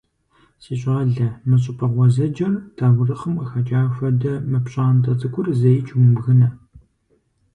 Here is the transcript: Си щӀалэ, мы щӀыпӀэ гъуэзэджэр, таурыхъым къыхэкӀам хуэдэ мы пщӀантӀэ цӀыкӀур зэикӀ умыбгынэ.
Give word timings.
Си 0.63 0.73
щӀалэ, 0.79 1.25
мы 1.47 1.57
щӀыпӀэ 1.61 1.87
гъуэзэджэр, 1.93 2.53
таурыхъым 2.77 3.33
къыхэкӀам 3.39 3.87
хуэдэ 3.95 4.33
мы 4.49 4.59
пщӀантӀэ 4.63 5.13
цӀыкӀур 5.19 5.47
зэикӀ 5.59 5.93
умыбгынэ. 5.95 6.47